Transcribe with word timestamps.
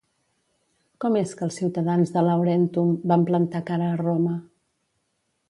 Com 1.03 1.17
és 1.19 1.33
que 1.41 1.45
els 1.47 1.57
ciutadans 1.61 2.15
de 2.15 2.23
Laurentum 2.29 2.97
van 3.13 3.27
plantar 3.29 3.63
cara 3.69 3.93
a 3.93 4.01
Roma? 4.03 4.35